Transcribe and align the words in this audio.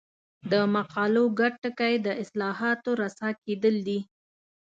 د 0.51 0.53
مقالو 0.75 1.23
ګډ 1.39 1.53
ټکی 1.63 1.93
د 2.05 2.07
اصطلاحاتو 2.21 2.89
رسا 3.01 3.29
کېدل 3.43 3.75
دي. 3.87 3.99